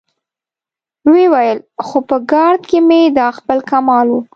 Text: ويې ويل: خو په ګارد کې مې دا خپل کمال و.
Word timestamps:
ويې 1.09 1.25
ويل: 1.33 1.59
خو 1.85 1.97
په 2.09 2.15
ګارد 2.31 2.61
کې 2.69 2.79
مې 2.87 3.01
دا 3.17 3.27
خپل 3.37 3.57
کمال 3.69 4.07
و. 4.09 4.15